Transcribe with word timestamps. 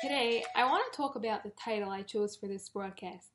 Today, 0.00 0.44
I 0.54 0.64
want 0.64 0.92
to 0.92 0.96
talk 0.96 1.16
about 1.16 1.42
the 1.42 1.50
title 1.50 1.90
I 1.90 2.02
chose 2.02 2.36
for 2.36 2.46
this 2.46 2.68
broadcast, 2.68 3.30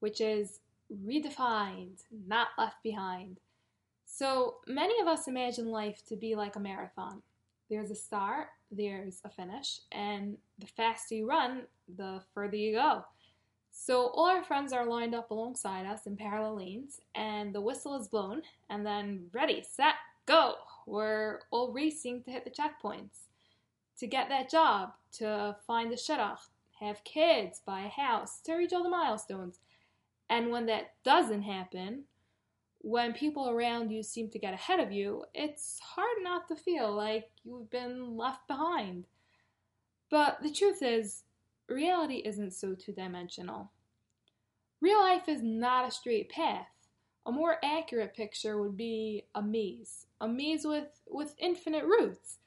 which 0.00 0.20
is 0.20 0.58
Redefined, 1.06 2.02
Not 2.26 2.48
Left 2.58 2.82
Behind. 2.82 3.38
So, 4.04 4.56
many 4.66 5.00
of 5.00 5.06
us 5.06 5.28
imagine 5.28 5.68
life 5.68 6.02
to 6.08 6.16
be 6.16 6.34
like 6.34 6.56
a 6.56 6.60
marathon. 6.60 7.22
There's 7.70 7.92
a 7.92 7.94
start, 7.94 8.48
there's 8.72 9.20
a 9.24 9.30
finish, 9.30 9.78
and 9.92 10.36
the 10.58 10.66
faster 10.66 11.14
you 11.14 11.28
run, 11.28 11.62
the 11.96 12.20
further 12.34 12.56
you 12.56 12.72
go. 12.72 13.04
So, 13.70 14.08
all 14.08 14.26
our 14.26 14.42
friends 14.42 14.72
are 14.72 14.86
lined 14.86 15.14
up 15.14 15.30
alongside 15.30 15.86
us 15.86 16.08
in 16.08 16.16
parallel 16.16 16.56
lanes, 16.56 17.00
and 17.14 17.54
the 17.54 17.60
whistle 17.60 17.94
is 17.94 18.08
blown, 18.08 18.42
and 18.70 18.84
then 18.84 19.26
ready, 19.32 19.62
set, 19.62 19.94
go! 20.26 20.54
We're 20.84 21.42
all 21.52 21.72
racing 21.72 22.24
to 22.24 22.32
hit 22.32 22.44
the 22.44 22.50
checkpoints 22.50 23.28
to 23.98 24.06
get 24.06 24.28
that 24.28 24.50
job, 24.50 24.90
to 25.12 25.56
find 25.66 25.90
the 25.90 25.96
shidduch, 25.96 26.38
have 26.80 27.04
kids, 27.04 27.60
buy 27.64 27.80
a 27.80 27.88
house, 27.88 28.40
to 28.42 28.54
reach 28.54 28.72
all 28.72 28.82
the 28.82 28.88
milestones. 28.88 29.58
And 30.30 30.50
when 30.50 30.66
that 30.66 30.94
doesn't 31.04 31.42
happen, 31.42 32.04
when 32.80 33.12
people 33.12 33.48
around 33.48 33.90
you 33.90 34.02
seem 34.02 34.30
to 34.30 34.38
get 34.38 34.54
ahead 34.54 34.78
of 34.78 34.92
you, 34.92 35.24
it's 35.34 35.80
hard 35.80 36.18
not 36.22 36.48
to 36.48 36.56
feel 36.56 36.92
like 36.92 37.30
you've 37.42 37.70
been 37.70 38.16
left 38.16 38.46
behind. 38.46 39.06
But 40.10 40.38
the 40.42 40.52
truth 40.52 40.82
is, 40.82 41.24
reality 41.68 42.22
isn't 42.24 42.52
so 42.52 42.74
two 42.74 42.92
dimensional. 42.92 43.72
Real 44.80 45.00
life 45.00 45.28
is 45.28 45.42
not 45.42 45.88
a 45.88 45.90
straight 45.90 46.30
path. 46.30 46.68
A 47.26 47.32
more 47.32 47.56
accurate 47.64 48.14
picture 48.14 48.60
would 48.62 48.76
be 48.76 49.24
a 49.34 49.42
maze, 49.42 50.06
a 50.20 50.28
maze 50.28 50.64
with, 50.64 50.88
with 51.08 51.34
infinite 51.38 51.84
routes. 51.84 52.38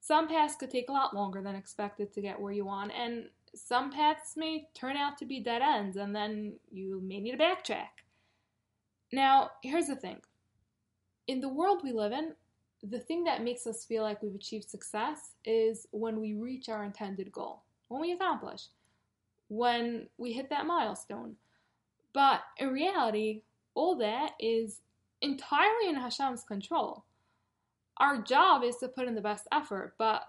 Some 0.00 0.28
paths 0.28 0.56
could 0.56 0.70
take 0.70 0.88
a 0.88 0.92
lot 0.92 1.14
longer 1.14 1.42
than 1.42 1.54
expected 1.54 2.12
to 2.12 2.22
get 2.22 2.40
where 2.40 2.52
you 2.52 2.64
want, 2.64 2.92
and 2.92 3.28
some 3.54 3.92
paths 3.92 4.34
may 4.36 4.68
turn 4.74 4.96
out 4.96 5.18
to 5.18 5.26
be 5.26 5.40
dead 5.40 5.62
ends, 5.62 5.96
and 5.96 6.16
then 6.16 6.54
you 6.70 7.00
may 7.04 7.20
need 7.20 7.32
to 7.32 7.36
backtrack. 7.36 7.88
Now, 9.12 9.50
here's 9.62 9.86
the 9.86 9.96
thing 9.96 10.20
in 11.26 11.40
the 11.40 11.48
world 11.48 11.82
we 11.84 11.92
live 11.92 12.12
in, 12.12 12.34
the 12.82 12.98
thing 12.98 13.24
that 13.24 13.44
makes 13.44 13.66
us 13.66 13.84
feel 13.84 14.02
like 14.02 14.22
we've 14.22 14.34
achieved 14.34 14.70
success 14.70 15.32
is 15.44 15.86
when 15.90 16.20
we 16.20 16.34
reach 16.34 16.68
our 16.68 16.82
intended 16.82 17.30
goal, 17.30 17.62
when 17.88 18.00
we 18.00 18.12
accomplish, 18.12 18.68
when 19.48 20.08
we 20.16 20.32
hit 20.32 20.48
that 20.48 20.66
milestone. 20.66 21.36
But 22.14 22.40
in 22.56 22.70
reality, 22.70 23.42
all 23.74 23.96
that 23.98 24.32
is 24.40 24.80
entirely 25.20 25.88
in 25.88 25.96
Hashem's 25.96 26.42
control 26.42 27.04
our 28.00 28.20
job 28.22 28.64
is 28.64 28.76
to 28.78 28.88
put 28.88 29.06
in 29.06 29.14
the 29.14 29.20
best 29.20 29.46
effort, 29.52 29.94
but 29.98 30.22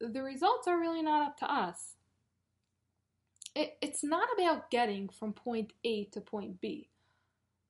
the 0.00 0.22
results 0.22 0.66
are 0.66 0.80
really 0.80 1.02
not 1.02 1.26
up 1.26 1.36
to 1.38 1.52
us. 1.52 1.94
It, 3.54 3.76
it's 3.82 4.02
not 4.02 4.28
about 4.36 4.70
getting 4.70 5.08
from 5.08 5.32
point 5.32 5.72
A 5.84 6.04
to 6.06 6.20
point 6.20 6.60
B. 6.60 6.88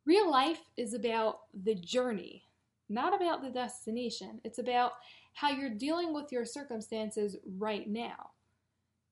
Real 0.06 0.31
life 0.31 0.61
is 0.77 0.95
about 0.95 1.41
the 1.64 1.75
journey, 1.75 2.45
not 2.89 3.14
about 3.14 3.42
the 3.42 3.51
destination. 3.51 4.41
It's 4.45 4.59
about 4.59 4.92
how 5.34 5.51
you're 5.51 5.70
dealing 5.70 6.14
with 6.14 6.33
your 6.33 6.45
circumstances 6.45 7.36
right 7.59 7.89
now. 7.89 8.31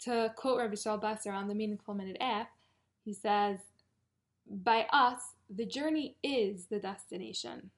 To 0.01 0.33
quote 0.37 0.59
Rabbi 0.59 0.75
Shaul 0.75 1.01
Besser 1.01 1.33
on 1.33 1.49
the 1.49 1.55
Meaningful 1.55 1.95
Minute 1.95 2.19
app, 2.21 2.51
he 3.05 3.13
says, 3.13 3.59
By 4.49 4.87
us, 4.93 5.21
the 5.49 5.67
journey 5.67 6.17
is 6.23 6.67
the 6.67 6.79
destination. 6.79 7.71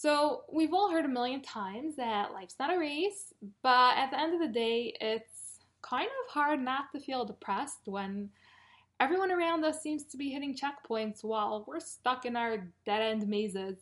So, 0.00 0.44
we've 0.48 0.72
all 0.72 0.92
heard 0.92 1.06
a 1.06 1.08
million 1.08 1.42
times 1.42 1.96
that 1.96 2.32
life's 2.32 2.54
not 2.60 2.72
a 2.72 2.78
race, 2.78 3.34
but 3.64 3.96
at 3.96 4.12
the 4.12 4.20
end 4.20 4.32
of 4.32 4.38
the 4.38 4.46
day, 4.46 4.96
it's 5.00 5.58
kind 5.82 6.06
of 6.06 6.32
hard 6.32 6.60
not 6.62 6.92
to 6.92 7.00
feel 7.00 7.24
depressed 7.24 7.80
when 7.86 8.30
everyone 9.00 9.32
around 9.32 9.64
us 9.64 9.82
seems 9.82 10.04
to 10.04 10.16
be 10.16 10.30
hitting 10.30 10.56
checkpoints 10.56 11.24
while 11.24 11.64
we're 11.66 11.80
stuck 11.80 12.26
in 12.26 12.36
our 12.36 12.68
dead 12.86 13.02
end 13.02 13.26
mazes. 13.26 13.78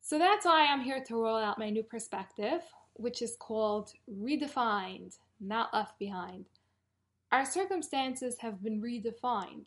So, 0.00 0.16
that's 0.16 0.46
why 0.46 0.64
I'm 0.64 0.82
here 0.82 1.02
to 1.02 1.16
roll 1.16 1.38
out 1.38 1.58
my 1.58 1.70
new 1.70 1.82
perspective, 1.82 2.62
which 2.92 3.20
is 3.20 3.34
called 3.40 3.94
Redefined, 4.08 5.18
Not 5.40 5.74
Left 5.74 5.98
Behind. 5.98 6.44
Our 7.32 7.44
circumstances 7.44 8.38
have 8.38 8.62
been 8.62 8.80
redefined. 8.80 9.64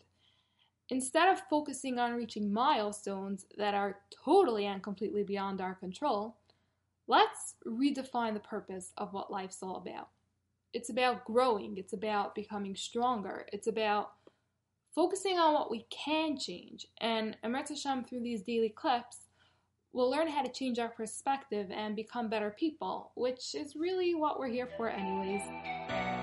Instead 0.91 1.29
of 1.29 1.41
focusing 1.49 1.99
on 1.99 2.13
reaching 2.13 2.51
milestones 2.51 3.45
that 3.57 3.75
are 3.75 3.97
totally 4.25 4.65
and 4.65 4.81
completely 4.81 5.23
beyond 5.23 5.61
our 5.61 5.75
control, 5.75 6.37
let's 7.07 7.55
redefine 7.65 8.33
the 8.33 8.39
purpose 8.39 8.91
of 8.97 9.13
what 9.13 9.31
life's 9.31 9.61
all 9.61 9.75
about. 9.77 10.09
It's 10.73 10.89
about 10.89 11.25
growing, 11.25 11.77
it's 11.77 11.93
about 11.93 12.33
becoming 12.33 12.75
stronger, 12.75 13.45
it's 13.53 13.67
about 13.67 14.13
focusing 14.95 15.37
on 15.37 15.53
what 15.53 15.69
we 15.69 15.85
can 15.91 16.37
change. 16.37 16.87
And 17.01 17.37
Emet 17.43 17.69
Hashem, 17.69 18.05
through 18.05 18.21
these 18.21 18.41
daily 18.41 18.69
clips, 18.69 19.27
we'll 19.93 20.09
learn 20.09 20.27
how 20.27 20.41
to 20.41 20.51
change 20.51 20.79
our 20.79 20.89
perspective 20.89 21.67
and 21.71 21.95
become 21.95 22.29
better 22.29 22.55
people, 22.57 23.11
which 23.13 23.53
is 23.53 23.75
really 23.75 24.15
what 24.15 24.39
we're 24.39 24.47
here 24.47 24.69
for, 24.75 24.89
anyways. 24.89 26.18